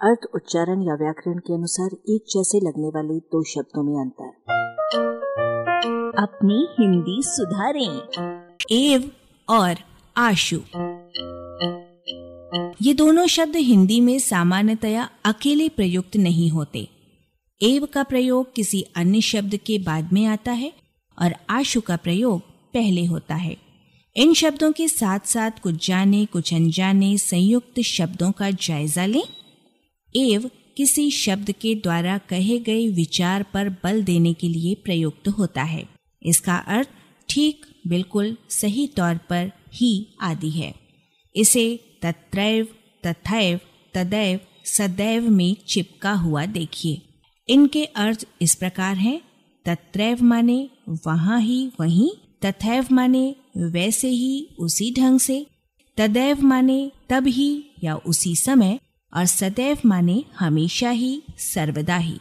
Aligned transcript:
अर्थ, 0.00 0.18
उच्चारण 0.34 0.82
या 0.82 0.94
व्याकरण 0.94 1.38
के 1.38 1.54
अनुसार 1.54 1.90
एक 2.08 2.24
जैसे 2.30 2.58
लगने 2.58 2.88
वाले 2.88 3.18
दो 3.18 3.42
शब्दों 3.44 3.82
में 3.82 4.00
अंतर 4.00 4.28
अपनी 6.18 6.68
हिंदी 6.80 7.22
सुधारें, 7.22 8.00
एव 8.72 9.10
और 9.48 9.74
आशु। 10.16 10.56
ये 12.82 12.94
दोनों 12.94 13.26
शब्द 13.26 13.56
हिंदी 13.56 14.00
में 14.00 14.18
सामान्यतया 14.18 15.08
अकेले 15.24 15.68
प्रयुक्त 15.68 16.16
नहीं 16.16 16.50
होते। 16.50 16.88
एव 17.62 17.86
का 17.86 18.02
प्रयोग 18.02 18.54
किसी 18.54 18.82
अन्य 18.96 19.20
शब्द 19.20 19.56
के 19.56 19.78
बाद 19.78 20.12
में 20.12 20.26
आता 20.26 20.52
है 20.52 20.72
और 21.22 21.34
आशु 21.50 21.80
का 21.80 21.96
प्रयोग 21.96 22.40
पहले 22.74 23.04
होता 23.04 23.34
है। 23.34 23.56
इन 24.16 24.34
शब्दों 24.34 24.72
के 24.72 24.88
साथ 24.88 25.20
साथ 25.24 25.50
कुछ 25.62 25.88
जाने, 25.88 26.26
कुछ 26.26 26.54
अनजाने 26.54 27.18
संयुक्त 27.18 27.80
शब्दों 27.80 28.32
का 28.32 28.50
जायजा 28.50 29.06
लें। 29.06 29.22
एव 30.16 30.50
किसी 30.76 31.10
शब्द 31.10 31.50
के 31.52 31.74
द्वारा 31.74 32.18
कहे 32.18 32.58
गए 32.58 32.86
विचार 32.88 33.42
पर 33.54 33.68
बल 33.68 34.02
देने 34.02 34.32
के 34.32 34.48
लिए 34.48 34.74
प्रयुक्त 34.74 35.28
होता 35.28 35.62
है। 35.62 35.88
इसका 36.22 36.56
अर्थ 36.56 36.88
ठीक 37.28 37.66
बिल्कुल 37.86 38.36
सही 38.50 38.86
तौर 38.86 39.14
पर 39.30 39.50
ही 39.74 40.06
आदि 40.20 40.50
है। 40.50 40.74
इसे 41.36 41.80
तत्रैव, 42.02 42.68
तथैव, 43.06 43.60
तदैव, 43.94 44.40
सदैव 44.64 45.30
में 45.30 45.56
चिपका 45.68 46.12
हुआ 46.12 46.46
देखिए। 46.46 47.02
इनके 47.48 47.84
अर्थ 47.84 48.26
इस 48.42 48.54
प्रकार 48.54 48.96
हैं। 48.96 49.20
तत्रैव 49.64 50.22
माने 50.22 50.68
वहाँ 51.06 51.40
ही 51.40 51.70
वहीं, 51.80 52.10
तथैव 52.44 52.86
माने 52.92 53.34
वैसे 53.56 54.08
ही 54.08 54.48
उसी 54.58 54.92
ढंग 54.92 55.20
से, 55.20 55.46
तदैव 55.96 56.42
माने 56.42 56.90
तब 57.10 57.26
ही 57.26 57.64
या 57.84 57.96
उसी 57.96 58.34
समय 58.36 58.78
और 59.16 59.26
सदैव 59.26 59.78
माने 59.86 60.24
हमेशा 60.38 60.90
ही, 60.90 61.22
सर्वदा 61.38 61.96
ही। 61.96 62.18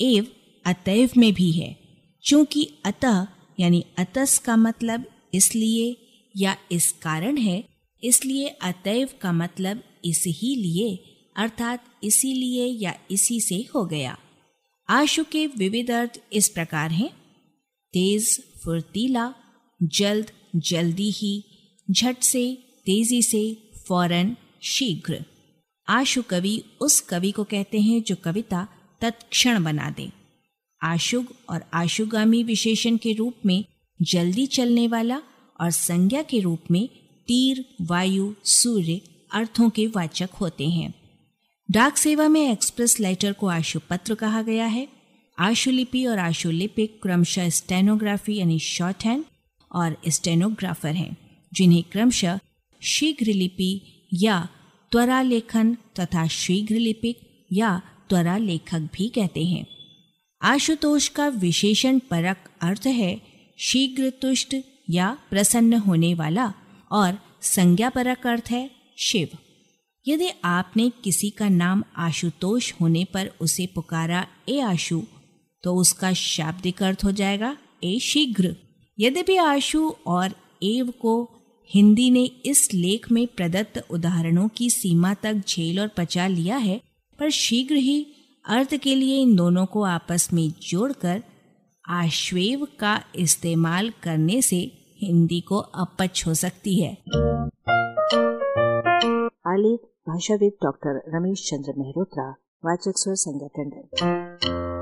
एव 0.00 0.26
अतैव 0.66 1.10
में 1.16 1.34
भी 1.34 1.52
है। 1.52 1.76
चूँकि 2.24 2.70
अतः 2.84 3.26
यानी 3.60 3.84
अतस 3.98 4.38
का 4.38 4.56
मतलब 4.56 5.04
इसलिए 5.34 5.96
या 6.36 6.56
इस 6.72 6.92
कारण 6.92 7.36
है, 7.36 7.64
इसलिए 8.04 8.48
अतैव 8.48 9.08
का 9.20 9.32
मतलब 9.32 9.82
इस 10.04 10.24
ही 10.26 10.56
लिए, 10.56 10.96
अर्थात 11.36 11.84
इसीलिए 12.04 12.66
या 12.66 12.94
इसी 13.10 13.40
से 13.40 13.66
हो 13.74 13.84
गया। 13.84 14.18
आशु 14.88 15.24
के 15.24 15.46
विविध 15.46 15.90
अर्थ 15.90 16.20
इस 16.32 16.48
प्रकार 16.48 16.90
हैं। 16.90 17.10
तेज, 17.92 18.42
फुर्तीला, 18.64 19.34
जल्द, 19.82 20.30
जल्दी 20.56 21.10
ही, 21.10 21.44
झट 21.90 22.16
से, 22.22 22.58
तेज़ी 22.86 23.22
से, 23.22 23.56
फ़ौरन, 23.88 24.36
शीघ्र। 24.62 25.24
आशु 25.88 26.22
कवि 26.22 26.64
उस 26.80 27.00
कवि 27.00 27.30
को 27.30 27.44
कहते 27.44 27.80
हैं 27.80 28.02
जो 28.02 28.16
कविता 28.16 28.68
तत्क्षण 29.00 29.64
बना 29.64 29.90
दे। 29.90 30.12
आशुग 30.82 31.26
और 31.48 31.64
आशुगामी 31.74 32.42
विशेषण 32.42 32.96
के 32.96 33.12
रूप 33.12 33.34
में 33.46 33.64
जल्दी 34.02 34.46
चलने 34.46 34.88
वाला 34.88 35.22
और 35.60 35.70
संज्ञा 35.70 36.22
के 36.22 36.40
रूप 36.40 36.60
में 36.70 36.88
तीर, 37.26 37.64
वायु, 37.80 38.34
सूर्य 38.44 39.00
अर्थों 39.32 39.70
के 39.70 39.86
वाचक 39.86 40.30
होते 40.40 40.68
हैं। 40.68 40.94
डाक 41.70 41.96
सेवा 41.96 42.28
में 42.28 42.52
एक्सप्रेस 42.52 43.00
लेटर 43.00 43.32
को 43.32 43.46
आशुपत्र 43.46 44.14
कहा 44.14 44.42
गया 44.42 44.66
है। 44.66 44.88
आशुलिपि 45.38 46.06
और 46.06 46.18
आशुलिपिक 46.18 47.02
क्रमशः 47.02 47.48
स्टेनोग्राफी 47.48 48.36
यानी 48.36 48.58
शॉर्ट 48.58 49.04
हैंड 49.04 49.24
और 49.72 49.96
स्टेनोग्राफर 50.08 50.94
हैं, 50.94 51.16
जिन्हें 51.54 51.82
क्रमशः 51.82 52.38
शीघ्र 52.82 53.26
लिपि 53.26 54.02
या 54.14 54.48
त्वरा 54.92 55.22
लेखन 55.22 55.74
तथा 55.98 56.26
शीघ्र 56.26 56.74
लिपिक 56.74 57.46
या 57.52 57.80
त्वरा 58.10 58.38
लेखक 58.38 58.78
भी 58.78 59.08
कहते 59.08 59.44
हैं। 59.44 59.66
आशुतोष 60.42 61.08
का 61.08 61.28
विशेषण 61.28 61.98
परक 61.98 62.36
अर्थ 62.62 62.86
है 62.86 63.20
शीघ्र 63.58 64.10
तुष्ट 64.10 64.56
या 64.90 65.16
प्रसन्न 65.30 65.74
होने 65.74 66.14
वाला 66.14 66.52
और 66.92 67.18
संज्ञा 67.42 67.90
परक 67.90 68.26
अर्थ 68.26 68.50
है 68.50 68.70
शिव। 68.98 69.28
यदि 70.08 70.28
आपने 70.44 70.90
किसी 71.04 71.30
का 71.30 71.48
नाम 71.48 71.84
आशुतोष 71.96 72.72
होने 72.80 73.04
पर 73.04 73.30
उसे 73.40 73.66
पुकारा, 73.66 74.26
ए 74.48 74.60
आशु 74.60 75.02
तो 75.64 75.74
उसका 75.74 76.12
शाब्दिक 76.12 76.82
अर्थ 76.82 77.04
हो 77.04 77.12
जाएगा, 77.12 77.56
ए 77.84 77.98
शीघ्र। 77.98 78.56
यद्यपि 78.98 79.36
आशु 79.36 79.88
और 80.06 80.34
एव 80.62 80.90
को 80.90 81.33
हिंदी 81.66 82.10
ने 82.10 82.24
इस 82.24 82.74
लेख 82.74 83.12
में 83.12 83.26
प्रदत्त 83.26 83.86
उदाहरणों 83.90 84.48
की 84.48 84.70
सीमा 84.70 85.14
तक 85.14 85.34
झेल 85.34 85.80
और 85.80 85.88
पचा 85.88 86.26
लिया 86.26 86.56
है, 86.56 86.80
पर 87.20 87.30
शीघ्र 87.30 87.74
ही 87.74 88.06
अर्थ 88.48 88.76
के 88.76 88.94
लिए 88.94 89.22
इन 89.22 89.36
दोनों 89.36 89.66
को 89.66 89.82
आपस 89.82 90.28
में 90.32 90.52
जोड़कर 90.62 91.22
आश्वेव 91.88 92.66
का 92.80 93.02
इस्तेमाल 93.16 93.90
करने 93.90 94.42
से 94.42 94.72
हिंदी 94.98 95.40
को 95.40 95.56
अपच 95.58 96.24
हो 96.26 96.34
सकती 96.34 96.80
है। 96.80 96.92
आलेख, 99.46 99.80
भाषाविद 100.08 100.52
डॉक्टर 100.62 101.02
रमेश 101.08 101.50
चंद्र 101.50 101.72
मेहरोत्रा, 101.78 102.30
वाचक 102.64 102.92
स्वर 102.96 103.14
संज्ञा 103.14 103.48
टंडन। 103.48 103.88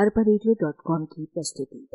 अरबा 0.00 0.24
की 1.04 1.24
प्रस्तुति। 1.24 1.88